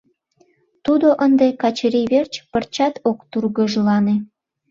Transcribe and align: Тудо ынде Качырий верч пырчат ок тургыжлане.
Тудо 0.85 1.07
ынде 1.25 1.47
Качырий 1.61 2.07
верч 2.13 2.33
пырчат 2.51 2.95
ок 3.09 3.19
тургыжлане. 3.31 4.15